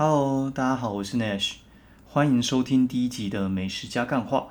[0.00, 1.54] Hello，大家好，我是 Nash，
[2.06, 4.46] 欢迎收听第一集的美食加干话。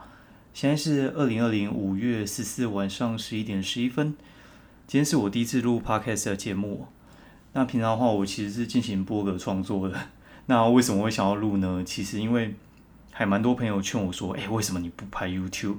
[0.53, 4.13] 现在是二零二零五月十四晚上十一点十一分。
[4.87, 6.87] 今天是我第一次录 Podcast 的节目。
[7.53, 9.97] 那平常的话，我其实是进行播客创作的。
[10.47, 11.81] 那为什么会想要录呢？
[11.85, 12.53] 其实因为
[13.13, 15.77] 还蛮多朋友劝我说：“哎，为什么你不拍 YouTube？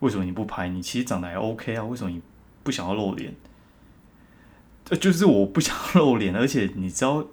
[0.00, 0.68] 为什么你不拍？
[0.68, 2.20] 你其实长得还 OK 啊，为什么你
[2.62, 3.34] 不想要露脸？”
[4.90, 7.24] 呃，就是我不想露脸，而且你知道。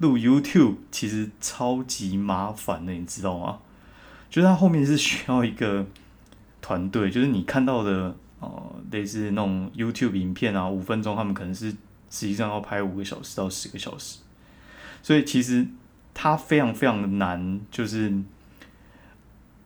[0.00, 3.60] 录 YouTube 其实超级麻烦的，你知道吗？
[4.28, 5.86] 就是它后面是需要一个
[6.60, 11.70] 团队，就是你看到的呃，类似那种 YouTube 影片啊，五分钟，他们可能是
[12.08, 14.20] 实际上要拍五个小时到十个小时，
[15.02, 15.66] 所以其实
[16.14, 18.22] 它非常非常的难，就是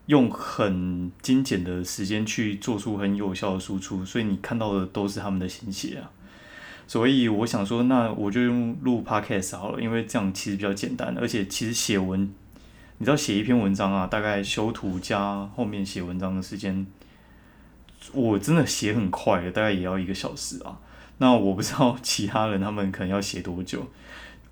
[0.06, 6.10] 用很精简的时间去做出很有效的输出，所以你看到的都是他们的心血啊。
[6.86, 12.20] 所以我想说，那我就用录 podcast 好了，因为这样其实比较简单，而且其实写文，
[12.98, 16.86] 你知道写一篇文章啊，大概修图加后面写文章的时间，
[18.12, 20.78] 我真的写很快的，大概也要一个小时啊。
[21.18, 23.88] 那我不知道其他人他们可能要写多久，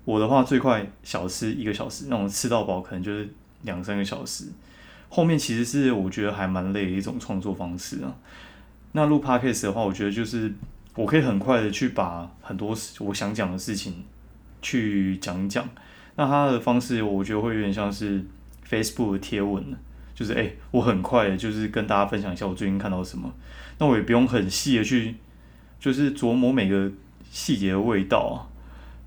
[0.03, 3.29] 我的话最快小吃一个小时，那种吃到饱可能就是
[3.61, 4.45] 两三个小时。
[5.09, 8.15] 后面其实是我觉得还蛮累的一种创作方式啊。
[8.93, 10.51] 那录 podcast 的话，我觉得就是。
[10.95, 14.03] 我可以很快的去把很多事我想讲的事情
[14.61, 15.67] 去讲一讲，
[16.15, 18.23] 那他的方式我觉得会有点像是
[18.69, 19.63] Facebook 的贴文
[20.13, 23.33] 就是哎，我很快的就是跟大家分享一下我最近看到什么，
[23.79, 25.15] 那我也不用很细的去
[25.79, 26.91] 就是琢磨每个
[27.31, 28.45] 细节的味道啊，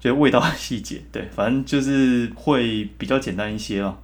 [0.01, 3.97] 就味道的细节，对，反正就是会比较简单一些啊。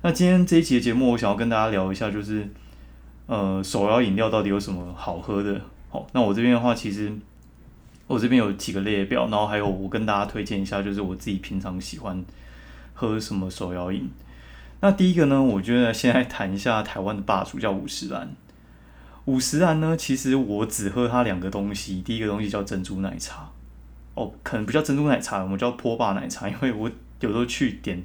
[0.00, 2.48] 那今天这一集的节目，我想要跟大家聊一下，就是
[3.26, 5.60] 呃，手摇饮料到底有什么好喝的。
[5.88, 7.12] 好，那我这边的话，其实
[8.06, 12.24] 我这边有几个列表，然后还有我跟大家推荐一下，就是我自己平常喜欢
[12.94, 14.10] 喝什么手摇饮。
[14.80, 18.28] 那第一个呢，我觉得先来谈一下台湾的霸主，叫五十兰。
[19.24, 23.50] 五十兰呢，其实我只喝它两个东西，第一个东西叫珍珠奶茶，
[24.14, 28.02] 哦，可能不叫珍珠奶茶，我们叫波霸奶茶，因为我有时候去点，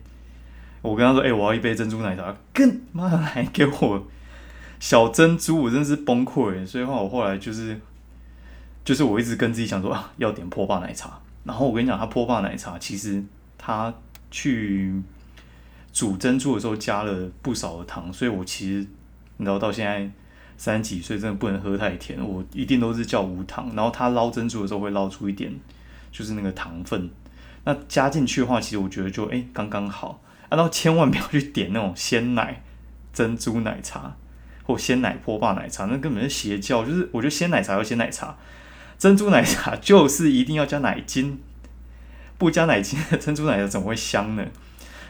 [0.81, 4.08] 我跟他说，哎，我要一杯珍珠奶茶，更妈来给我。
[4.81, 6.66] 小珍珠，我真是崩溃。
[6.66, 7.80] 所以话，我后来就是，
[8.84, 11.22] 就是我一直跟自己讲说啊，要点破霸奶茶。
[11.44, 13.24] 然后我跟你讲，它破霸奶茶其实
[13.59, 13.94] 它
[14.31, 14.91] 去
[15.94, 18.88] 煮珍珠的时候加了不少的糖，所以我其实
[19.38, 20.09] 你知道到现在
[20.58, 23.72] 三十几岁，真的不能喝太甜，我一定都是叫无糖。
[23.75, 25.53] 然后它捞珍珠的时候会捞出一点，
[26.12, 27.08] 就是那个糖分。
[27.66, 30.20] 那加进去的话，其实我觉得就哎刚刚好。
[30.50, 32.64] 然后千万不要去点那种鲜奶
[33.14, 34.16] 珍珠奶茶。
[34.72, 36.86] 或鲜奶波霸奶茶，那根本是邪教。
[36.86, 38.38] 就是我觉得鲜奶茶要鲜奶茶，
[38.98, 41.40] 珍珠奶茶 就是一定要加奶精，
[42.38, 44.46] 不加奶精的珍珠奶茶怎么会香呢？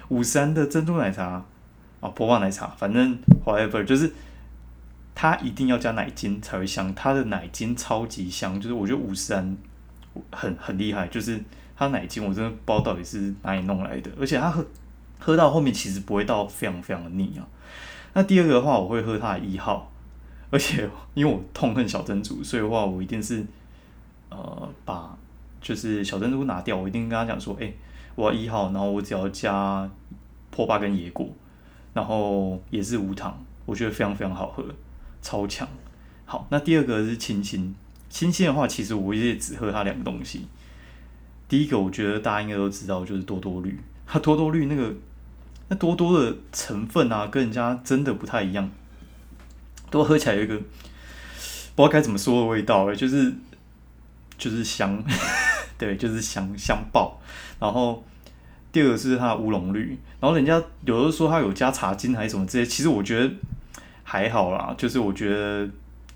[0.10, 1.46] 五三的珍珠奶茶
[2.00, 4.12] 啊，波霸奶茶，反正 whatever，就是
[5.14, 6.94] 它一定要加奶精才会香。
[6.96, 9.56] 它的奶精超级香，就是我觉得五三
[10.32, 11.40] 很很厉害，就是
[11.78, 14.66] 它奶精我真的不知道到底是哪里弄来的，而且它喝
[15.20, 17.48] 喝到后面其实不会到非常非常的腻啊。
[18.14, 19.90] 那第二个的话，我会喝它的一号，
[20.50, 23.46] 而且因为我痛恨小珍珠，所以的话我一定是
[24.30, 25.18] 呃把
[25.62, 27.72] 就是小珍珠拿掉，我一定跟他讲说，哎，
[28.16, 29.90] 我要一号，然后我只要加
[30.50, 31.30] 破巴跟野果，
[31.94, 34.66] 然后也是无糖，我觉得非常非常好喝，
[35.22, 35.68] 超强。
[36.26, 37.74] 好，那第二个是清新，
[38.10, 40.48] 清新的话，其实我也只喝它两个东西。
[41.48, 44.94] 第一个我觉得大家应该都知道，就是多多绿，它多多绿那个。
[45.72, 48.70] 那多多的成分啊，跟人家真的不太一样，
[49.90, 53.34] 多喝起来有一个不知道该怎么说的味道，就是
[54.38, 55.02] 就是香，
[55.80, 57.22] 对，就是香香爆。
[57.58, 58.04] 然后
[58.74, 63.34] 第二个是它的乌龙绿，然后人家有的说它有加茶精还是什么这些，其实我觉得
[64.04, 65.70] 还好啦，就是我觉得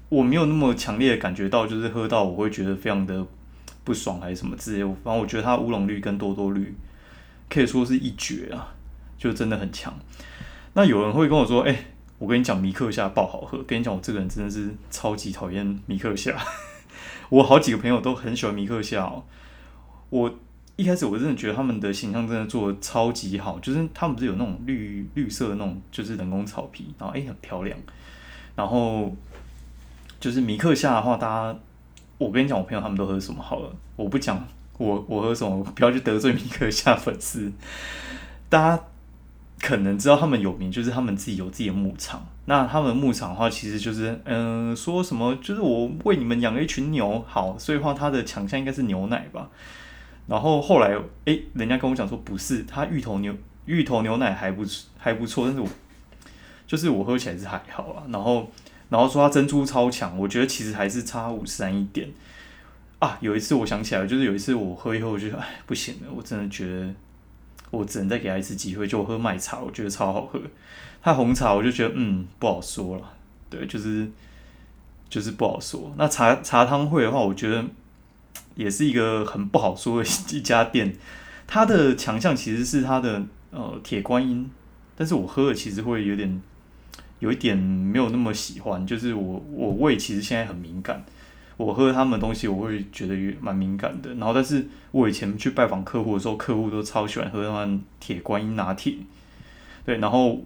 [0.09, 3.25] 我没有那么强烈的感觉到，就是喝到我会觉得非常的
[3.85, 4.83] 不爽还是什么之类。
[4.83, 6.75] 反正我觉得它乌龙绿跟多多绿
[7.49, 8.74] 可以说是一绝啊。
[9.17, 9.93] 就真的很强。
[10.73, 11.85] 那有人会跟我说：“哎，
[12.19, 16.37] 我跟你讲，米克夏爆好喝。”跟你讲，我这个人真的是超级讨厌米克夏。
[17.29, 19.23] 我好几个朋友都很喜欢米克夏哦。
[20.09, 20.29] 我
[20.75, 27.77] 一开始我真的觉得他们的形象真的做的超级好，就是他们不是有那种绿绿色的那种，就是人工草皮，然后哎很漂亮。
[28.53, 29.15] 然后
[30.19, 31.59] 就是米克夏的话，大家
[32.17, 34.45] 我跟你讲，我朋友他们都喝什么好了，我不讲
[34.77, 37.49] 我我喝什么，不要去得罪米克夏粉丝，
[38.49, 38.83] 大家。
[39.65, 42.23] 可能知道他们有名，就是他们自己有自己的牧场。
[42.45, 49.49] 那他们牧场的话，其实就是，嗯，说什么就是我为你们养了一群牛，好，所以话它的强项应该是牛奶吧。
[50.27, 50.95] 然后后来，
[51.25, 53.35] 诶，人家跟我讲说不是，它芋头牛
[53.65, 54.63] 芋头牛奶还不
[54.99, 55.67] 还不错，但是我
[56.67, 58.03] 就是我喝起来是还好啊。
[58.11, 58.51] 然后
[58.89, 62.07] 然后说它珍珠超强，我觉得其实还是差五十三一点
[62.99, 63.17] 啊。
[63.19, 66.93] 有一次我想起来，就是有一次我喝以后，我觉得哎不行了，我真的觉得
[67.75, 70.41] 我只能再给他一次机会，就喝麦茶，我觉得超好喝。
[71.03, 73.13] 他红茶我就觉得嗯不好说了，
[73.49, 74.09] 对，就是
[75.07, 75.93] 就是不好说。
[75.97, 77.63] 那茶茶汤会的话，我觉得
[78.55, 80.95] 也是一个很不好说的一 家店。
[81.47, 84.49] 它的强项其实是它的呃铁观音，
[84.95, 86.41] 但是我喝了其实会有点
[87.19, 91.05] 有一点没有那么喜欢，就是我我胃其实现在很敏感，
[91.57, 94.13] 我喝他们东西我会觉得蛮敏感的。
[94.15, 98.95] 然后，但是我以前去拜访客户的时候，客户都超喜欢喝他们铁观音拿铁，
[99.85, 100.41] 对，然后。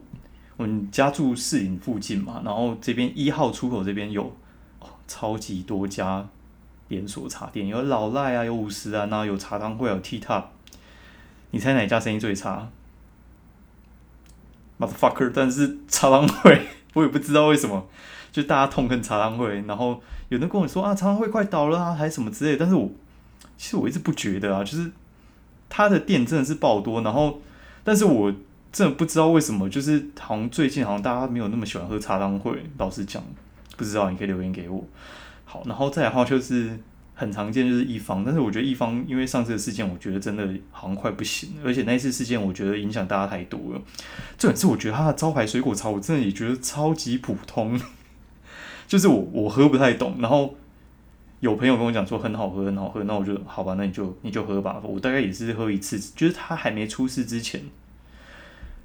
[0.58, 4.36] 我们家住市营附近嘛，然后这边一号出口这边有
[5.08, 6.28] 超级多家
[6.90, 10.44] 连锁茶店，有老赖啊，有五十啊，然后有茶汤会，有 T Top。
[11.52, 12.68] 你猜哪家生意最差
[14.80, 15.32] ？Motherfucker！
[15.34, 16.64] 但是茶汤会，
[16.94, 17.88] 我也不知道为什么，
[18.32, 22.58] 就大家痛恨茶汤会，然后有人跟我说啊，茶汤会快倒了啊，还是什么之类。
[22.58, 22.90] 但是我
[23.58, 24.92] 其实我一直不觉得啊，就是
[25.70, 27.42] 他的店真的是爆多，然后
[27.84, 28.34] 但是我。
[28.72, 32.64] 真的不知道为什么，就是好像最近好像大家没有那么喜欢喝茶汤会。
[32.78, 33.24] 老实讲，
[33.76, 34.86] 不知道你可以留言给我。
[35.44, 36.78] 好，然后再来的话就是
[37.16, 41.62] 很常见就是一方，但是我觉得一方因为上次的事件，我觉得真的好像快不行了。
[41.66, 43.82] 而且那次事件，我觉得影响大家太多了。
[44.38, 47.82] 重点是我觉得他的招牌水果茶，我真的也觉得超级普通，
[48.90, 50.16] 就是我我喝不太懂。
[50.18, 50.56] 然后
[51.40, 54.82] 有朋友跟我讲说很好喝，很好喝，那我就好吧，那你就你就喝吧。
[54.84, 57.62] 我大概也是喝一次，就是它还没出事之前。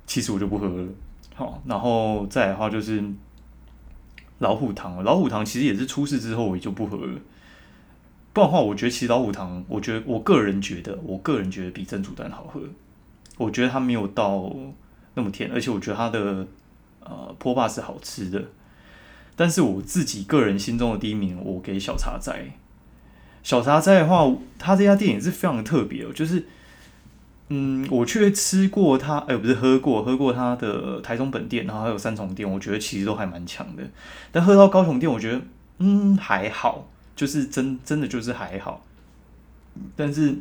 [0.07, 0.87] 其实我就不喝了，
[1.35, 3.03] 好，然后再来的话就是
[4.41, 7.19] 老虎糖，老虎糖其实也是出事之后我也就不喝了。
[8.35, 12.61] 不然的话，我觉得其实老虎糖，我觉得我个人觉得，我个人觉得比珍珠丹好喝。
[13.39, 14.55] 我觉得它没有到
[15.15, 16.47] 那么甜，而且我觉得它的
[17.01, 18.45] 呃坡霸是好吃的。
[19.37, 22.57] 但是我自己个人心中的第一名，我给小茶斋。
[23.43, 26.45] 小茶斋的话，它这家店也是非常特别哦，就是。
[27.51, 33.83] 嗯，我去吃过他，哎，不是喝过，喝过他的台中本店，然后还有三重店，我觉得其实都还蛮强的。
[34.33, 35.43] 但喝到高雄店，我觉得
[35.77, 38.83] 嗯还好，就是真真的就是还好。
[39.95, 40.35] 但是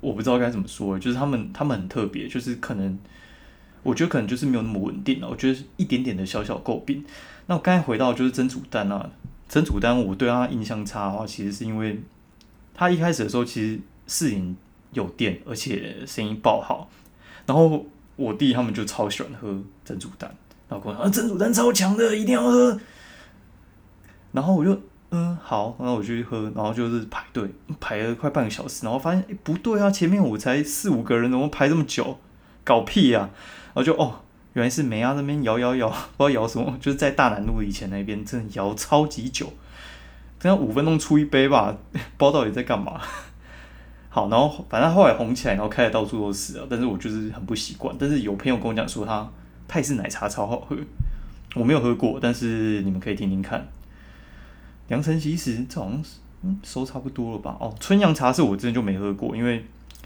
[0.00, 2.96] 我不知道该怎么说，就是他们他们很特别，就是可能
[3.82, 5.28] 我觉得可能就是没有那么稳定了。
[5.28, 7.04] 我觉得一点点的小小诟病。
[7.46, 9.10] 那我刚才回到就是真煮蛋啊，
[9.48, 12.02] 真煮蛋，我对他印象差的话，其实是因为
[12.74, 14.56] 他一开始的时候其实适应。
[14.92, 16.88] 有电，而且声音爆好，
[17.44, 17.84] 然后
[18.14, 19.54] 我弟他们就超喜欢喝
[19.84, 20.30] 珍珠丹，
[20.70, 22.80] 然后跟我说啊珍珠丹超强的，一定要喝。
[24.32, 27.46] 然后我就嗯好，然后我就去喝，然后就是排队
[27.78, 32.18] 排了快半个小时，然后发现哎不对啊，前面我才四五个人，怎么排这么久？
[32.64, 33.28] 搞屁呀！
[33.74, 34.20] 然后就哦
[34.56, 35.86] 原来是梅亚那边摇摇摇，
[36.16, 39.52] 不知道摇什么，就是在大南路以前那边真的摇超级久，
[40.40, 42.98] 这样五分钟出一杯吧， 不知道到底在干嘛。
[44.08, 46.66] 好，然后反正后来红起来，然后开的到处都是啊。
[46.70, 47.94] 但是我就是很不习惯。
[47.98, 49.30] 但是有朋友跟我讲说，他
[49.68, 50.74] 泰式奶茶超好喝，
[51.54, 53.68] 我没有喝过，但是你们可以听听看。
[54.88, 57.54] 良辰吉时，这好像是嗯收差不多了吧？
[57.60, 59.62] 哦，春阳茶是我之前就没喝过，因为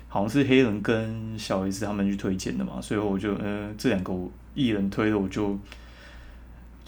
[0.08, 4.12] 好像是黑人跟小 S 他们去推荐的嘛，所以我就呃这两个
[4.54, 5.58] 艺人推的，我就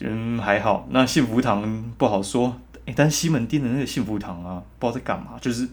[0.00, 0.86] 嗯还好。
[0.90, 5.68] 那幸福堂不好说，诶，但西门町的那个幸福堂啊，不知道在干嘛，就是。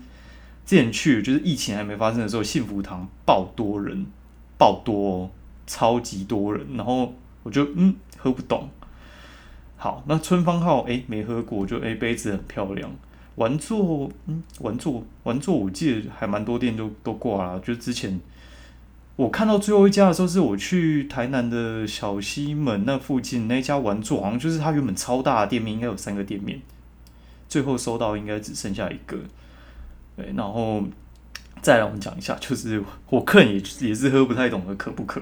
[0.65, 4.05] 之前去就是疫情还没发生的时候，幸福堂爆多人，
[4.55, 5.27] 爆多，
[5.65, 6.63] 超级多人。
[6.75, 8.69] 然后我就嗯喝不懂。
[9.77, 12.87] 好，那春芳号哎没喝过，就哎杯子很漂亮。
[13.33, 17.59] 玩座嗯玩座玩座，我记得还蛮多店都都挂了。
[17.61, 18.19] 就之前
[19.19, 26.61] 我看到最后一家的时候，是我去台南的小西门那附近那家玩座，好像就是它原本超大的店面，应该有三个店面，
[27.49, 29.17] 最后收到应该只剩下一个。
[30.15, 30.81] 对，然后
[31.61, 35.21] 再来我们讲一下，就是我客人也也是喝不太懂的可不可。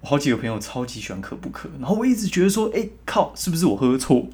[0.00, 4.26] 我好几个朋友超级喜欢可不可，然后我一直觉得说，哎靠，是不是我喝错？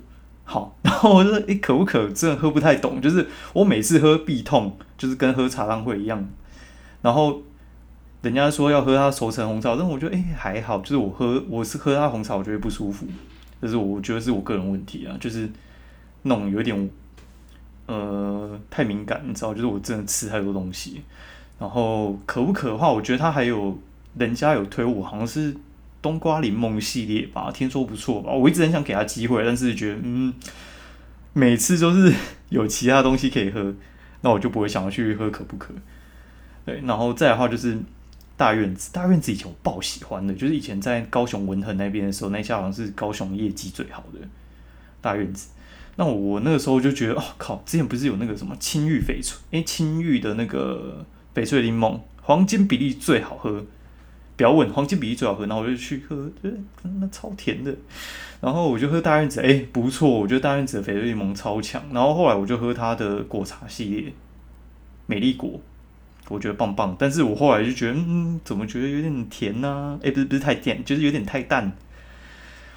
[0.45, 6.27] 好， 然后我就说，哎可不可真的喝不太懂，就是我每次喝必痛，就是跟喝茶汤会一样。
[7.03, 7.43] 然后
[8.23, 13.07] 人家说要喝他熟成红茶，但我觉得哎还好，就是我喝我是喝他红茶，我觉得不舒服，
[13.61, 15.51] 就是我觉得是我个人问题啊，就是
[16.23, 16.91] 那种有点。
[17.85, 21.03] 呃，太敏感，你知道，就是我真的吃太多东西。
[21.59, 23.77] 然后可不可的话，我觉得它还有
[24.17, 25.55] 人家有推我，好像是
[26.01, 28.33] 冬瓜柠檬系列吧，听说不错吧。
[28.33, 30.33] 我一直很想给他机会，但是觉得嗯，
[31.33, 32.15] 每次都是
[32.51, 33.75] 有其他东西可以喝，
[34.21, 35.75] 那我就不会想要去喝可不可。
[36.65, 37.77] 对，然后再的话就是。
[38.43, 44.19] 大院子，大院子以前我爆喜欢的，就是以前在高雄文恒那边的时候，那家好像是高雄业绩最好的
[45.01, 45.51] 大院子。
[45.95, 53.65] 那我那个时候就觉得，哦靠，之前不是有那个什么青玉翡翠，诶，青玉的那个翡翠柠檬，黄金比例最好喝，
[54.37, 57.73] 不要问，黄金比例最好喝，然后我就去喝，对，那超甜的。
[58.41, 61.81] 然后我就喝大院子，诶，不错，我觉得大院子的翡翠柠檬超强。
[61.93, 64.13] 然后后来我就喝它的果茶系列，
[65.07, 65.61] 美丽果。
[66.33, 70.01] 我觉得棒棒，但是我后来就觉得，嗯，怎么觉得有点甜呢？
[70.03, 71.71] 哎，不是不是太甜，就是有点太淡。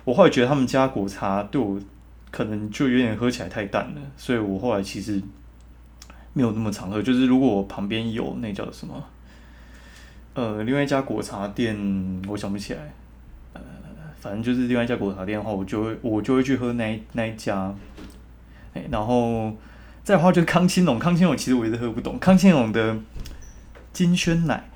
[0.03, 1.79] 我后来觉得他们家果茶对我
[2.29, 5.21] 可能就有点喝起来太淡了，所以我后来其实
[6.33, 7.01] 没有那么常喝。
[7.01, 9.01] 就是如果我旁边有那叫什么，
[10.33, 12.93] 呃，另外一家果茶店，我想不起来，
[13.53, 13.61] 呃，
[14.19, 17.73] 反正就是另外一家果茶店的话，我就会我就会去喝那那一家。
[18.73, 19.55] 哎，然后
[20.03, 22.97] 再话就是康青龙，康青龙其实我一直喝不懂，康青龙的。
[23.95, 24.69] 金萱奶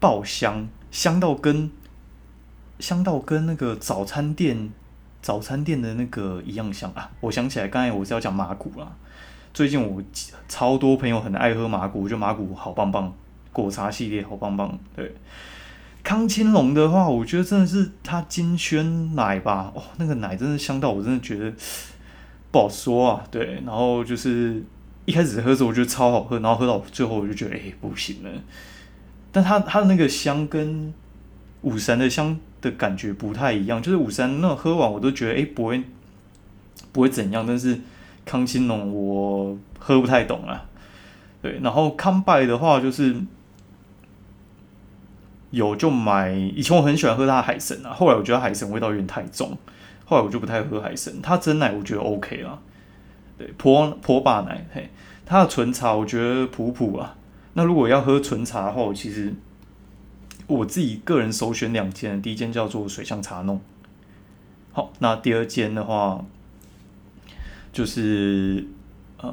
[0.00, 1.70] 爆香，香到跟
[2.80, 4.70] 香到跟那个早餐店
[5.22, 7.08] 早餐店的那个一样香啊！
[7.20, 8.92] 我想起来，刚才我是要讲马古啦。
[9.54, 10.02] 最近我
[10.48, 13.12] 超多朋友很爱喝马古，我觉得马古好棒棒，
[13.52, 14.76] 果茶系列好棒棒。
[14.96, 15.14] 对，
[16.02, 21.54] 康青龙的话，我觉得真的是它金萱奶吧，哦，那个奶真的香到我真的觉得
[22.50, 23.24] 不好说啊。
[23.30, 24.64] 对，然后就是。
[25.08, 28.30] 一开始喝的时候我觉得超好喝，然后喝到最后我就觉得哎不行了。
[29.32, 30.92] 但它它的那个香跟
[31.62, 35.82] 五三的香的感觉不太一样，就是五三那喝完我都觉得哎不会
[36.92, 37.80] 不会怎样，但是
[38.26, 40.66] 康青龙我喝不太懂啊。
[41.40, 43.16] 对，然后康拜的话就是
[45.50, 49.56] 有就买，以前我很喜欢喝它的海参啊，后来我觉得海参味道有点太重，
[50.04, 51.14] 后来我就不太喝海参。
[51.22, 52.60] 它真奶我觉得 OK 啊。
[53.38, 54.90] 对，坡坡霸奶，嘿，
[55.24, 57.16] 它的纯茶我觉得普普啊。
[57.52, 59.32] 那如果要喝纯茶的话，我其实
[60.48, 63.60] 我自己个人首选两间，第一间叫做水象茶弄，
[64.72, 66.24] 好，那第二间的话
[67.72, 68.66] 就是
[69.18, 69.32] 呃，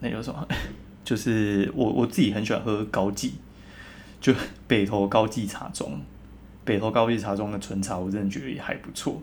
[0.00, 0.48] 那叫什么？
[1.04, 3.34] 就是我我自己很喜欢喝高记，
[4.20, 4.32] 就
[4.66, 6.00] 北投高记茶庄，
[6.64, 9.20] 北投高记茶庄的纯茶，我真的觉得也还不错。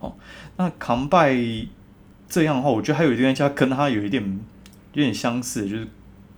[0.00, 0.14] 哦，
[0.56, 1.36] 那扛拜。
[2.32, 4.22] 这样的话，我觉得还有一家跟它有一点
[4.94, 5.86] 有点相似，就是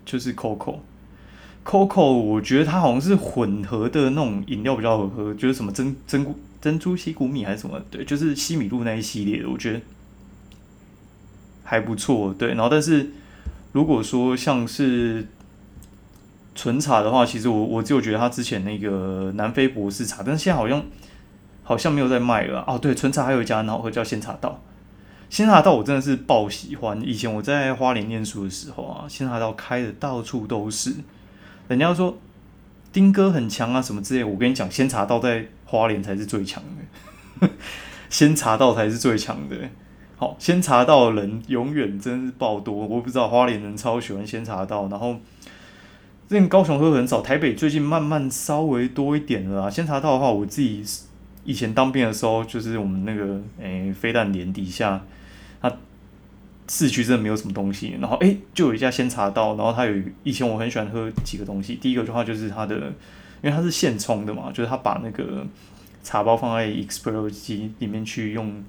[0.04, 9.80] 就是 Coco，Coco，我觉得它好像是混合的那种饮料比较好喝，就是什么珍珍珠珍珠西谷米还是什么，对，就是西米露那一系列的，我觉得
[11.62, 12.48] 还不错，对。
[12.54, 13.12] 然后，但是
[13.70, 15.28] 如果说像是
[16.56, 20.84] 纯茶的话，其实我我只有觉得他之前那个南非博士茶，但是现在好像
[21.62, 22.64] 好像没有在卖了。
[22.66, 24.60] 哦，对，纯茶还有一家很好喝，叫仙茶道。
[25.30, 30.94] 仙茶道我真的是爆喜欢，以前我在花莲念书的时候啊，仙茶道开的到处都是。
[31.66, 32.16] 人家说
[32.92, 36.62] 丁哥很强啊什么之类，我跟你讲，仙茶道在花莲才是最强
[37.40, 37.48] 的，
[38.08, 39.56] 仙茶道才是最强的。
[40.16, 45.16] 好，仙茶道人永远真是爆多，我不知道花莲人超喜欢仙茶道，然后
[46.28, 49.70] 之前高雄喝很少，台北最近慢慢稍微多一点了啊。
[49.70, 50.84] 仙茶道的话，我自己
[51.44, 55.02] 以前当兵的时候，就是我们那个诶飞弹连底下。
[55.60, 55.72] 它
[56.68, 62.76] 市区真的没有什么东西，然后诶，就有一家仙茶道，然后它有以前我很喜欢喝几个东西，第一个的话就是它的，
[63.42, 65.46] 因为它是现冲的嘛，就是它把那个
[66.02, 68.64] 茶包放在 express 机里面去用，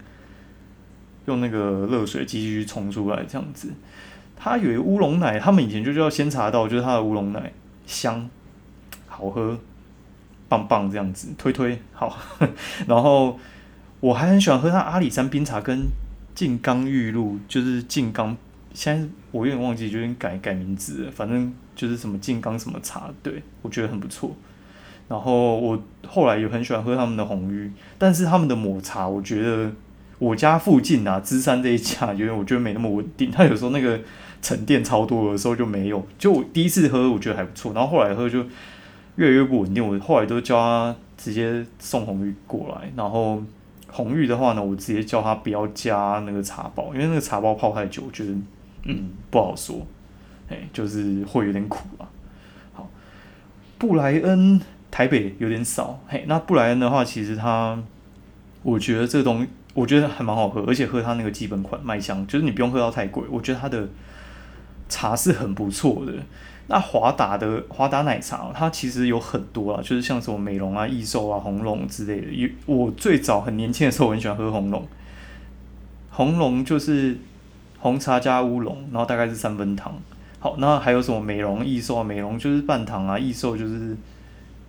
[1.25, 3.72] 用那个热水继续冲出来这样子。
[4.36, 7.53] 它有一乌龙奶，他们以前就叫仙茶道，就是它的乌龙奶
[7.86, 8.29] 香，
[9.08, 9.58] 好喝，
[10.47, 12.17] 棒棒这样子，推推好。
[12.87, 13.39] 然后
[13.99, 15.87] 我还很喜欢喝它阿里山冰茶跟。
[16.35, 18.35] 静冈玉露就是静冈，
[18.73, 21.09] 现在我有点忘记，就改改名字了。
[21.09, 24.35] 反正就是什么静冈什么茶，对我觉得很不错。
[25.07, 29.71] 然后我后来也很喜欢喝他们的红玉，但是他们的抹茶，我觉得
[30.19, 33.31] 我家附近啊，芝山这一家，因为我觉得没那么稳定。
[33.31, 33.97] 他有时候那个
[34.41, 36.05] 沉淀超多的时候就没有。
[36.19, 38.45] 就我第一次喝，我觉得还不错，然后后来喝就
[39.15, 39.88] 越来越不稳定。
[39.88, 43.43] 我后来都叫他直接送红玉过来，然后。
[43.88, 48.31] 红玉的话呢，我直接叫他不要加那个茶包，因为那个茶包泡太久，我觉得
[48.84, 49.88] 嗯不好说，
[50.50, 52.03] 哎，就是会有点苦啊。
[52.74, 52.89] 好，
[53.77, 54.60] 布莱恩
[54.91, 57.81] 台北有点少，嘿，那布莱恩的话，其实它
[58.63, 63.88] 我觉得这东我觉得还蛮好喝，而且喝它那个基本款麦香，就是你不用喝到太贵，我觉得它的
[64.89, 66.12] 茶是很不错的。
[66.67, 72.31] 那华达的华达奶茶，它其实有很多啊，就是像什么美容啊、益寿啊、红龙之类的。
[72.31, 74.88] 有我最早很年轻的时候，我很喜欢喝红龙。
[76.10, 77.17] 红龙就是
[77.79, 79.93] 红茶加乌龙，然后大概是三分糖。
[80.39, 82.03] 好，那还有什么美容益寿啊？
[82.03, 83.95] 美容就是半糖啊，益寿就是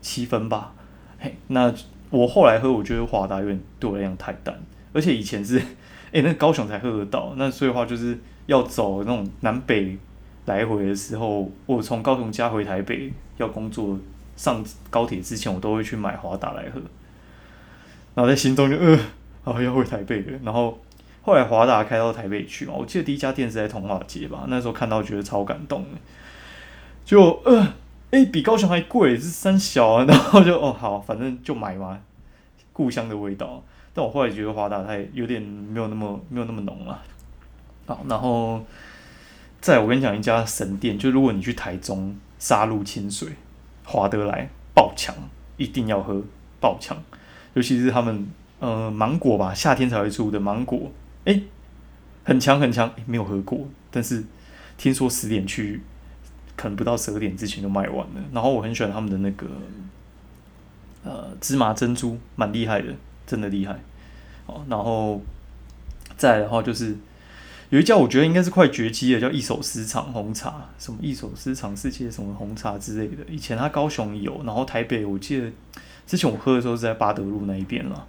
[0.03, 0.73] 七分吧。
[1.19, 1.73] 嘿，那
[2.11, 4.55] 我后来喝，我觉得华达有点对我来讲太淡，
[4.93, 5.59] 而且以前是，
[6.13, 9.97] 哎，那高雄才喝得到，那所以话就是要走那种南北
[10.47, 13.99] 来回的时候，我从高雄家回台北要工作
[14.37, 16.81] 上高铁之前，我都会去买华达来喝，
[18.15, 18.99] 然后在心中就呃，
[19.45, 20.79] 啊要回台北了，然后
[21.23, 25.99] 后来华达开到台北去嘛，我记得第一家店是在通化街吧，那时候看到觉得超感动的，
[27.05, 27.75] 就呃。
[28.13, 31.99] 哎，比高雄还贵，是三小啊，然后就哦好，反正就买嘛，
[32.73, 33.61] 故乡的味道。
[33.93, 37.03] 但我后来觉得华达它有点没有那么没有那么浓了。
[37.85, 38.65] 好，然后
[39.67, 43.31] 再我跟你讲一家神店，就如果你去台中杀入清水，
[43.85, 45.13] 华德来爆强，
[45.57, 46.23] 一定要喝
[46.61, 46.97] 爆强，
[47.55, 48.29] 尤其是他们
[48.61, 50.93] 呃芒果吧，夏天才会出的芒果，
[51.25, 51.43] 哎，
[52.23, 54.23] 很强很强，没有喝过，但是
[54.79, 55.83] 听说十点去。
[56.55, 58.23] 可能不到十二点之前就卖完了。
[58.33, 59.47] 然后我很喜欢他们的那个
[61.03, 62.95] 呃芝麻珍珠，蛮厉害的，
[63.27, 63.77] 真的厉害。
[64.47, 65.21] 哦，然后
[66.17, 66.97] 再的话就是
[67.77, 73.23] 有一家我觉得应该是快绝迹的，叫一手私藏红茶，什么一手私藏世界什么红茶之类的。
[73.29, 75.53] 以前他高雄有，然后台北我记得
[76.07, 78.07] 之前我喝的时候是在八德路那一边了。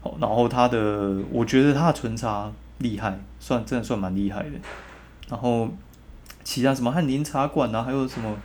[0.00, 4.52] 好，然后他的我觉得他的纯茶厉害，算真的算蛮厉害的。
[5.28, 5.68] 然后。
[6.44, 8.36] 其他什么翰林茶馆啊，还有什么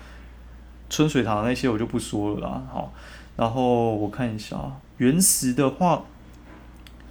[0.88, 2.62] 春水堂那些我就不说了啦。
[2.71, 2.93] 好，
[3.36, 4.55] 然后我看一下
[4.97, 6.03] 原石的话，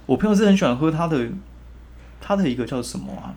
[0.05, 1.29] 我朋友是很喜欢喝他的，
[2.21, 3.35] 他的一个叫什么啊？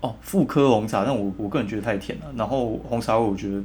[0.00, 2.26] 哦，妇科红茶，但我我个人觉得太甜了。
[2.36, 3.62] 然后红茶味我觉得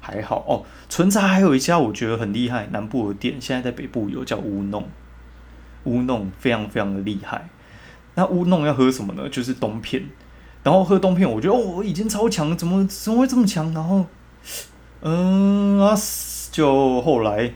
[0.00, 0.64] 还好哦。
[0.88, 4.88] 纯茶还有一家我觉得很厉害，南部的店现在在北部有叫乌弄，
[5.84, 7.48] 乌弄非常非常的厉害。
[8.14, 9.28] 那乌弄要喝什么呢？
[9.28, 10.02] 就是冬片。
[10.62, 13.72] 然后喝冬片，我觉得哦，已经超强，怎么怎么会这么强？
[13.72, 14.04] 然后，
[15.00, 15.94] 嗯啊，
[16.50, 17.52] 就后来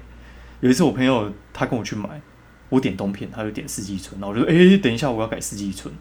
[0.61, 2.21] 有一次我朋友他跟我去买，
[2.69, 5.93] 我点冬片，他就点四季春，然后我就说诶，等一下我要改四季春，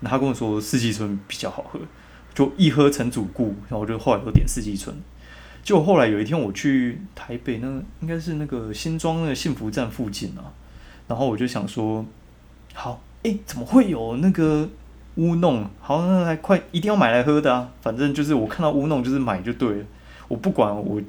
[0.00, 1.80] 那他跟我说四季春比较好喝，
[2.34, 4.94] 就一喝成主顾，然后我就后来都点四季春。
[5.62, 7.66] 就后来有一天我去台北，那
[8.00, 10.52] 应该是那个新庄那个幸福站附近啊，
[11.06, 12.04] 然后我就想说，
[12.74, 14.68] 好，诶，怎么会有那个？
[15.16, 17.68] 乌弄，好，那来快，一定要买来喝的啊！
[17.80, 19.84] 反正就是我看到乌弄就是买就对了，
[20.28, 21.02] 我不管我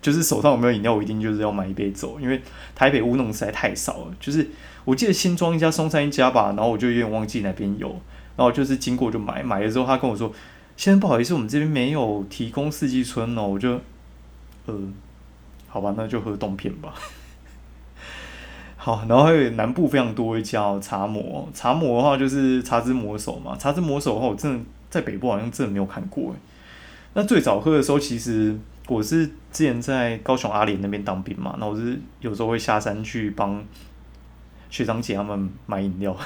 [0.00, 2.40] 就是手上有没有饮料，我一定就是要买一杯走，因为
[2.76, 4.14] 台北乌弄实在太少了。
[4.20, 4.48] 就是
[4.84, 8.00] 我记得新庄一家、松山一家吧，然后我就有点忘记哪边有，
[8.38, 10.32] 然后就是经过就买，买了之后他跟我说
[10.78, 13.80] ：“先生不好意思，我们这边没有提供四季春哦。”我就，
[14.66, 14.74] 呃，
[15.66, 16.94] 好吧，那就喝冻片吧。
[18.76, 23.56] 好，然后还有南部非常多一家茶魔，茶魔的话就是茶之魔手嘛。
[23.58, 26.32] 茶之魔手的话，我真的在北部好像真的没有看过
[27.14, 33.60] 那最早喝的时候，其实我是之前在高雄阿联那边当兵嘛，那我是有时候会下山去帮
[34.70, 36.16] 学长姐他们买饮料，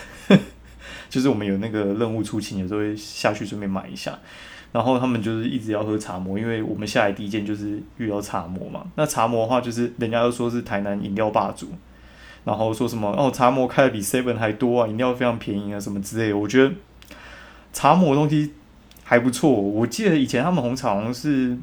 [1.09, 4.18] 就是我们有那个任务出勤，有时候会下去顺便买一下。
[4.73, 8.85] 然后他们就是一直要喝茶魔，因为我们下来第一件就是遇到茶魔嘛。
[8.97, 11.68] 那茶魔的话，就是人家都说是台南饮料霸主。
[12.45, 16.37] 然后说什么哦，茶魔开的比 Seven 还多啊，饮料非常便宜啊，什么之类的。
[16.37, 16.75] 我觉得
[17.73, 18.53] 茶魔东西
[19.05, 19.49] 还不错。
[19.49, 21.57] 我记得以前他们红茶好像是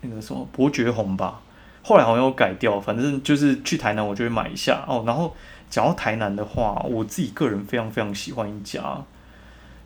[0.00, 1.40] 那个什么伯爵红吧，
[1.82, 2.80] 后来好像又改掉。
[2.80, 5.04] 反正就是去台南我就会买一下哦。
[5.06, 5.36] 然后
[5.70, 9.02] 讲到台南的话，我自己个人非常非常喜欢一家，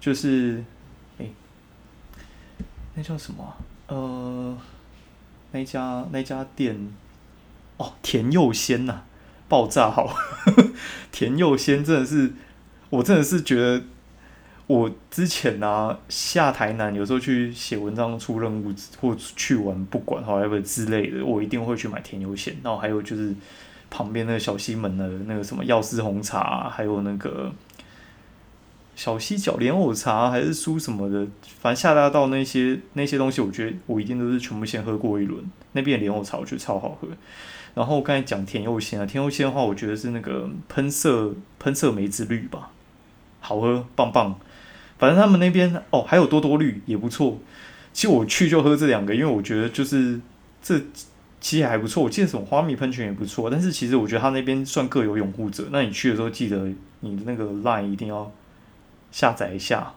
[0.01, 0.65] 就是
[1.19, 1.27] 哎，
[2.95, 3.55] 那叫什么？
[3.87, 4.57] 呃，
[5.53, 6.89] 那家那家店
[7.77, 9.03] 哦，田佑仙呐。
[9.47, 10.17] 爆炸好，
[11.13, 12.33] 田佑先真的是，
[12.89, 13.83] 我真的是觉得，
[14.67, 22.57] 我之前呢下台南有时候去写文章出任务或去玩不管好 ever 之类的，我一定会去买田佑先。
[22.63, 23.35] 然后还有就是
[23.97, 27.53] 旁边那个小西门的那个什么药师红茶，还有那个
[28.97, 31.25] 小西角莲藕茶还是书什么的，
[31.61, 35.45] 反正下大道那些那些东西，我觉得我一定都是全部先喝过一轮。
[35.75, 37.07] 那边莲藕茶我觉得超好喝。
[37.77, 42.71] 然后刚才讲甜柚鲜啊，甜柚鲜的话，我觉得是那个喷射喷射梅子绿吧，
[43.39, 44.35] 好喝棒棒。
[44.99, 47.39] 反正他们那边哦，还有多多绿也不错。
[47.93, 50.21] 其实我去就喝这两个，因为我觉得就是
[50.61, 50.81] 这
[51.45, 52.03] 其实还不错。
[52.03, 55.69] 我记得什么花蜜喷泉也不错，但是其实我觉得他那边算各有拥护者。
[55.71, 58.33] 那你去的时候记得你的那个 Line 一定要
[59.13, 59.93] 下载一下，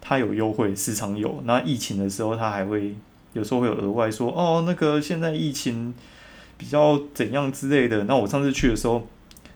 [0.00, 1.42] 它有优惠，时常有。
[1.44, 2.94] 那疫情的时候，它还会
[3.34, 5.92] 有时候会有额外说哦，那个现在疫情。
[6.56, 9.06] 比较怎样之类的，那我上次去的时候，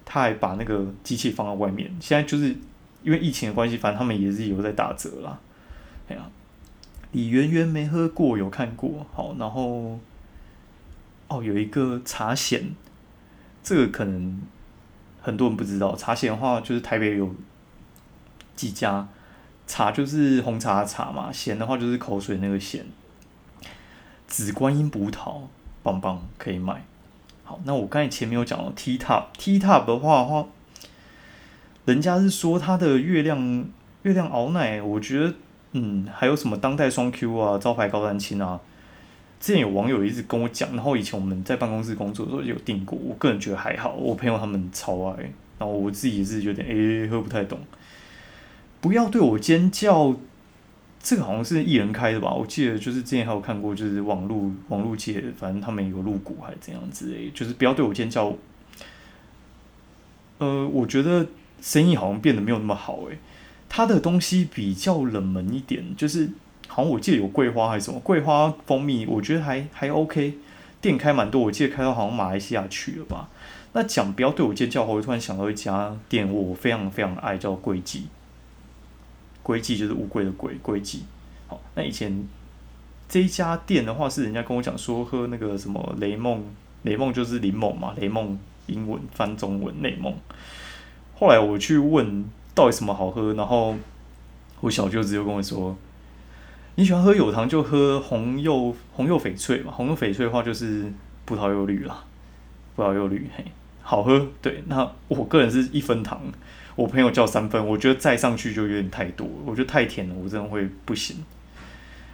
[0.07, 1.95] 他还把那个机器放在外面。
[2.01, 2.57] 现在就是
[3.03, 5.39] 因为疫情的关系，反正他们也是有在打折啦。
[6.09, 6.23] 哎呀，
[7.13, 9.05] 李圆圆没喝过，有看过。
[9.13, 9.99] 好，然后
[11.29, 12.75] 哦，有一个茶贤，
[13.63, 14.41] 这个可能
[15.21, 15.97] 很多人不知道。
[15.97, 17.35] 茶贤的话，就是台北有
[18.55, 19.09] 几家
[19.67, 22.85] 茶，就是红茶的茶嘛，咸的话就是口水那个咸。
[24.27, 25.43] 紫观音葡萄，
[25.83, 26.85] 棒棒可以买。
[27.43, 30.47] 好，那我刚才前面有讲了 T top T top 的话话，
[31.85, 33.67] 人家是说它的月亮
[34.03, 35.35] 月亮熬奶，我觉得
[35.73, 38.61] 嗯，还有什么当代双 Q 啊，招牌高丹青啊。
[39.41, 45.23] 之前有网友一直跟我讲，然后以前我们在办公室工作的时候有订过，我个人觉得还好，我朋友他们超爱，
[45.59, 47.59] 然后我自己也是有点诶喝不太懂。
[48.81, 50.17] 不要对我尖叫，
[50.99, 52.33] 这个好像是艺人开的吧？
[52.33, 58.35] 我记得就是之前还有看过，就是网络网络界，反正他们有入股还是怎样之类，就是不要对我尖叫。
[60.39, 61.27] 呃，我觉得
[61.61, 63.19] 生意好像变得没有那么好诶，
[63.69, 66.31] 他的东西比较冷门一点，就是。
[66.67, 70.35] 好像我记得有桂花还是什么桂花蜂蜜，我觉得还还 OK，
[70.81, 73.29] 店开蛮多，我记得开到好像马来西亚去了吧。
[73.73, 78.07] 那讲不要对我尖叫，我突然想到一家店，我非常非常爱，叫桂记。
[79.43, 81.03] 桂记就是乌龟的龟，桂记。
[81.49, 82.27] 好，那以前
[83.09, 86.43] 这一家店的话，是人家跟我讲说喝那个什么雷梦，
[86.83, 90.15] 雷梦就是柠檬嘛，雷梦英文翻中文雷梦。
[91.17, 92.25] 后来我去问
[92.55, 93.75] 到底什么好喝，然后
[94.61, 95.77] 我小舅子又跟我说。
[96.77, 100.93] 你喜欢喝有糖就喝红柚红柚翡翠嘛，红柚翡翠的话就是
[101.25, 102.03] 葡萄柚绿啦，
[102.75, 103.45] 葡萄柚绿嘿，
[103.81, 104.27] 好喝。
[104.43, 106.21] 对，那我个人是一分糖，
[106.75, 111.25] 我朋友叫三分，我觉得再上去就有点太多，我觉得太甜了，我真的会不行。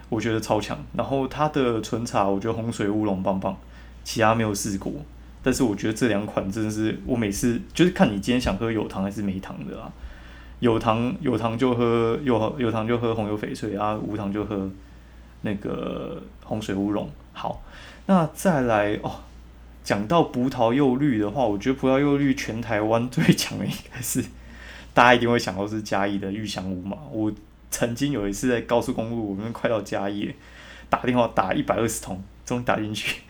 [0.09, 3.57] 我觉得超强，然后它的纯茶，我觉得红水乌龙棒棒，
[4.03, 4.91] 其他没有试过，
[5.41, 9.91] 但是我觉得这两款真的是我每次就是看你今天想喝有糖还是没糖的啦。
[10.61, 14.69] 有糖有糖就喝有有糖就喝红油翡翠啊，无糖就喝
[15.41, 17.09] 那个红水乌龙。
[17.33, 17.63] 好，
[18.05, 19.11] 那再来哦，
[19.83, 24.23] 讲到葡萄柚绿的话，我觉得葡萄柚绿全台湾最强的应该是
[24.93, 26.95] 大家一定会想到是嘉义的玉香屋嘛。
[27.11, 27.31] 我
[27.71, 30.31] 曾经有一次在高速公路，我们快到嘉义，
[30.89, 33.21] 打电话打一百二十通，终于打进去，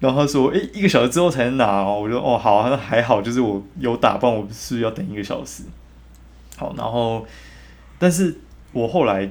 [0.00, 5.64] 然后他说：“诶，一个小时之后才能拿哦。”我说：“哦，好，那还好，就是我有打，不然我是要等一个小时。”
[6.56, 7.26] 好，然后，
[7.98, 8.34] 但是
[8.72, 9.30] 我后来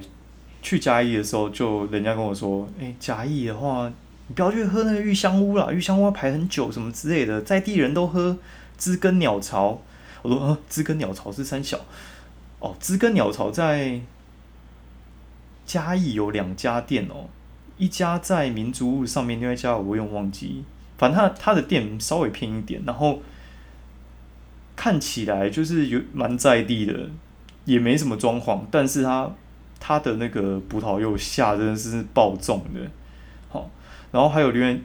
[0.62, 3.92] 去嘉义的时候，就人家跟我说，哎，嘉义的话，
[4.28, 8.38] 你不要去喝那个玉香屋啦，玉香屋要排很久，什么之类的，在地人都喝
[8.78, 9.82] 知根鸟巢。
[10.22, 11.80] 我说，呃，知根鸟巢是三小，
[12.60, 14.00] 哦，知根鸟巢在
[15.66, 17.30] 嘉义有两家店哦，
[17.78, 20.64] 一家在民族路上面，另外一家我有点忘记，
[20.98, 23.20] 反正他他的店稍微偏一点，然后。
[24.76, 27.10] 看起来就是有蛮在地的，
[27.64, 29.32] 也没什么装潢，但是它
[29.80, 32.82] 它的那个葡萄柚下真的是爆重的，
[33.50, 33.70] 好，
[34.12, 34.78] 然后还有另外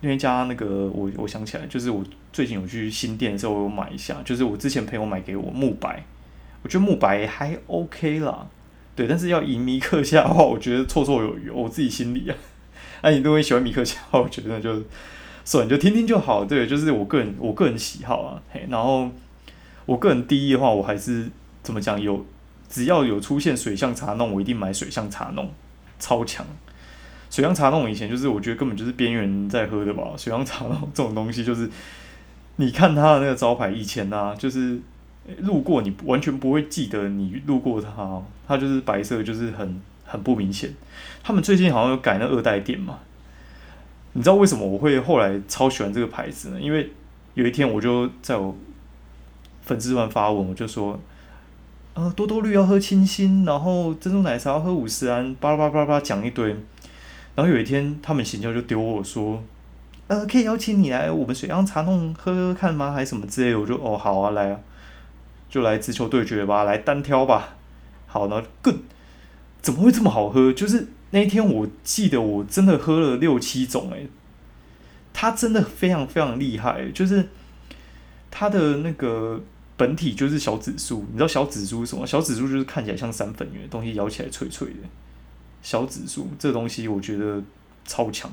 [0.00, 6.04] 另外一家那个我我想起来，就是我最近有去新店的时候，我有买一下，就是我之前朋友买给我木白，
[6.62, 8.46] 我觉得木白还 OK 啦，
[8.94, 12.36] 对，但是要以米克夏的话，我觉得绰绰有余，我自己心里啊，
[13.02, 14.82] 那你如果喜欢米克夏，我觉得就。
[15.46, 18.42] 算你就听听就好，对，就是我个人我个人喜好啊。
[18.52, 19.08] 嘿，然后
[19.86, 21.30] 我个人第一的话，我还是
[21.62, 21.98] 怎么讲？
[22.00, 22.26] 有
[22.68, 25.48] 只要有出现水象茶弄，我一定买水象茶弄，
[26.00, 26.44] 超强。
[27.30, 30.02] 水象茶弄以前就是我觉得根本就是边缘在喝的吧。
[30.16, 31.70] 水象茶弄这种东西，就是
[32.56, 34.80] 你看它的那个招牌，以前啊，就是
[35.38, 40.74] 路过你完全不会记得你路过它，它就是白色，就是很很不明显。
[41.22, 42.98] 他们最近好像有改那二代店嘛。
[44.16, 46.58] 你知道为什么我会后来超喜欢这个牌子呢？
[46.58, 46.90] 因为
[47.34, 48.56] 有一天我就在我
[49.60, 50.98] 粉丝团发文，我就说，
[51.92, 56.48] 呃，多多绿要喝清新，然后珍珠奶茶要喝五十安，巴拉巴拉巴拉讲一堆。
[57.34, 59.42] 然后有一天他们行销就丢我说，
[60.06, 62.92] 呃，可以邀请你来我们水漾茶弄喝喝看吗？
[62.92, 63.60] 还是什么之类的？
[63.60, 64.58] 我就哦好啊，来啊，
[65.50, 67.50] 就来直球对决吧，来单挑吧。
[68.06, 68.78] 好，然后更
[69.60, 70.50] 怎么会这么好喝？
[70.50, 70.88] 就是。
[71.10, 74.08] 那一天我记得我真的喝了六七种诶，
[75.12, 77.28] 它真的非常非常厉害，就是
[78.30, 79.40] 它的那个
[79.76, 82.06] 本体就是小紫苏，你知道小紫苏什么？
[82.06, 84.88] 小紫苏就是看起来像三粉圆的东西，咬起来脆脆的。
[85.62, 87.42] 小紫苏这东西我觉得
[87.84, 88.30] 超强，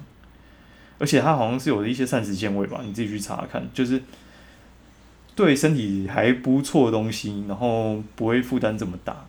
[0.99, 4.01] 而且它好像是有一些膳食纤维吧，你自己去查看，就是
[5.35, 9.25] 对身体还不错的东西，然后不会负担这么大。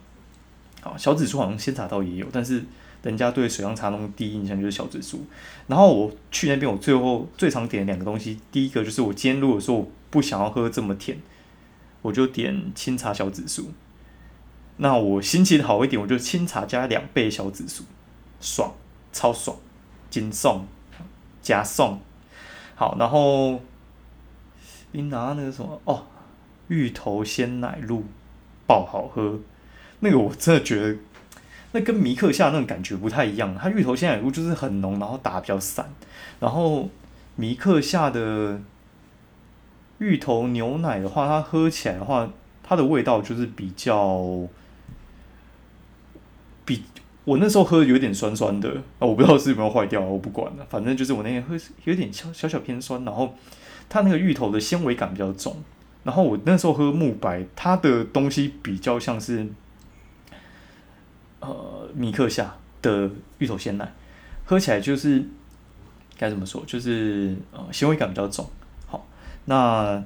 [0.85, 2.63] 好，小紫苏好像鲜茶道也有，但是。
[3.05, 5.27] 人家对水上茶农第一印象就是小紫苏，
[5.67, 11.19] 然后我去那边，我最后最常点两个东西，第一个就是我今天如果说我不想要喝这么甜，
[12.01, 13.71] 我就点清茶小紫苏。
[14.79, 17.85] 那我心情好一点，我就清茶加两倍小紫苏，
[18.41, 18.73] 爽，
[19.13, 19.55] 超爽，
[20.09, 20.65] 金送
[21.43, 22.01] 加送，
[22.75, 23.61] 好，然后
[24.93, 26.07] 你拿那个什么哦，
[26.69, 28.05] 芋头鲜奶露，
[28.67, 29.41] 爆好喝。
[30.05, 30.99] 那个我真的觉得，
[31.73, 33.57] 那跟米克夏那种感觉不太一样。
[33.59, 35.91] 它芋头鲜奶露就是很浓，然后打比较散。
[36.41, 36.91] 然后
[37.37, 38.61] 米克夏的
[39.99, 42.31] 芋头牛奶的话，它喝起来的话，
[42.63, 44.47] 它的味道就是比较
[46.67, 46.83] 比。
[47.25, 53.35] 我那时候喝有点酸酸的啊，我不知道是有没有坏掉，我不管了，反正就是我那天喝有点小小小偏酸，然后
[53.89, 55.57] 它那个芋头的纤维感比较重，
[56.03, 59.47] 然后我那时候喝木白，它的东西比较像是
[61.47, 63.93] 呃米克夏的芋头鲜奶，
[64.45, 65.25] 喝起来就是
[66.17, 68.49] 该怎么说，就是呃纤维感比较重。
[68.87, 69.07] 好，
[69.45, 70.03] 那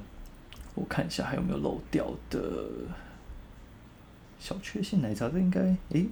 [0.75, 2.39] 我看一下还有没有漏掉的
[4.39, 6.07] 小确幸奶茶，这应该诶。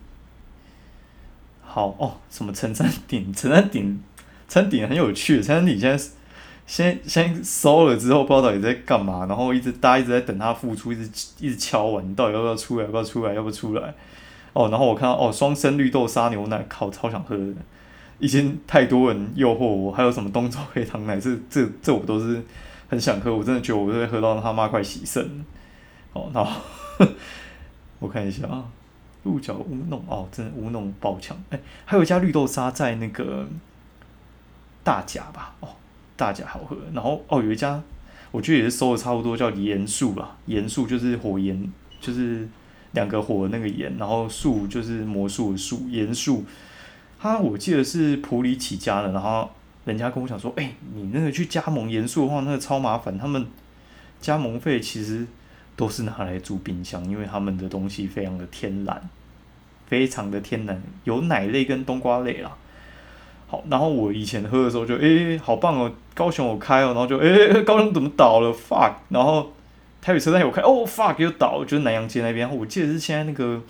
[1.62, 3.34] 好哦，什么陈山顶？
[3.34, 4.02] 陈山顶，
[4.48, 5.36] 陈山顶很有趣。
[5.36, 6.06] 陈山顶现在
[6.66, 12.86] 先先收了之后，不知道到底在干嘛，然后一直大家一直在等他复出，一直一直敲完，到底要不要出来？
[12.86, 13.34] 要不要出来？
[13.34, 13.94] 要不要出来？
[14.58, 17.54] 哦，然后我看到哦，双生绿豆沙牛奶，靠，超想喝的。
[18.18, 22.42] 已经太多人诱惑我，还有什么东州黑糖奶，这这这我都是
[22.90, 23.36] 很想喝。
[23.36, 25.46] 我真的觉得我会喝到他妈快洗肾。
[26.14, 26.60] 哦，然后
[28.00, 28.66] 我看一下啊。
[29.24, 31.60] 鹿角乌弄哦，真的乌弄爆强哎！
[31.86, 33.46] 还有一家绿豆沙在那个
[34.84, 35.68] 大甲吧哦，
[36.16, 36.78] 大甲好喝。
[36.94, 37.84] 然后哦，有一家
[38.32, 42.48] 我觉得也是收的差不多，叫盐树吧，盐树就是火焰，就是
[42.92, 46.44] 两个火那个盐，然后树就是魔术的树，盐树。
[47.20, 49.50] 他我记得是普里起家的，然后
[49.86, 53.46] 人家跟我讲说，哎，你那个去加盟盐树的话，那个超麻烦，他们
[54.22, 55.26] 加盟费其实
[55.76, 59.10] 都是拿来租冰箱，因为他们的东西非常的天然。
[59.88, 62.52] 非常的天然，有奶类跟冬瓜类啦。
[63.48, 69.50] 好，然后我以前喝的时候就，诶，好棒哦，高雄我开哦，然后就，诶，高雄怎么倒了？fuck，然后
[70.08, 73.62] 台北车站有开，哦，fuck 又倒，就是南洋街那边，我记得是现在那个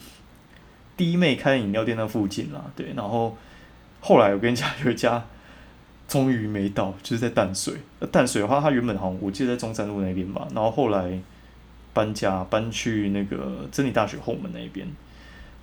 [0.95, 3.35] 弟妹开饮料店那附近啦，对，然后
[4.01, 5.25] 后来我跟你讲有一家
[6.07, 7.73] 终于没倒， 就是在淡水。
[8.11, 11.19] 淡水的话，它原本好像我记得在中山路那边吧，然后后来
[11.91, 14.87] 搬家搬去那个真理大学后门那边。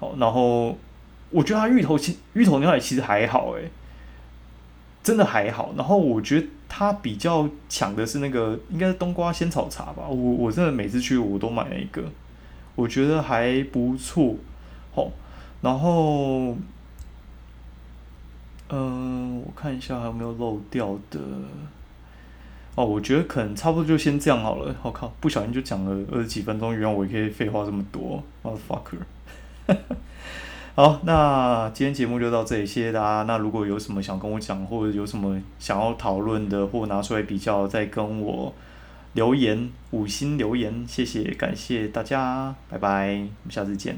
[0.00, 0.76] 哦，然后
[1.30, 3.70] 我觉得它芋头其芋头牛奶其实还好诶，
[5.04, 5.72] 真的还好。
[5.76, 10.08] 然后我觉得它比较强的是那个应该是冬瓜仙草茶吧。
[10.08, 12.02] 我我真的每次去我都买那个，
[12.74, 14.34] 我觉得还不错。
[14.92, 15.08] 好，
[15.60, 16.56] 然后
[18.70, 21.20] 嗯，我看一下还有没有漏掉的。
[22.74, 24.74] 哦，我觉得可能差不多就先这样好了。
[24.82, 28.98] 我靠，不小心就讲了二十几分钟，原来我也可以废话这么多，motherfucker。
[30.76, 33.22] 好，那今天节目就到这里，谢谢大家。
[33.28, 38.52] 那如果有什么想跟我讲，或者有什么想要讨论的，或拿出来比较，再跟我
[39.12, 43.96] 留言，五星留言，谢谢，感谢大家，拜拜，我们下次见。